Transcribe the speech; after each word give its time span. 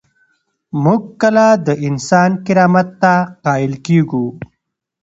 موږ 0.83 1.01
کله 1.21 1.45
د 1.65 1.67
انسان 1.87 2.31
کرامت 2.45 2.87
ته 3.01 3.13
قایل 3.45 3.73
کیږو؟ 3.85 4.25